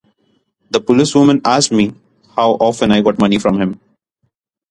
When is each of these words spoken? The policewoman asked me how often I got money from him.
The 0.71 0.79
policewoman 0.81 1.41
asked 1.45 1.71
me 1.71 1.93
how 2.35 2.53
often 2.53 2.91
I 2.91 3.01
got 3.01 3.19
money 3.19 3.37
from 3.37 3.61
him. 3.61 3.79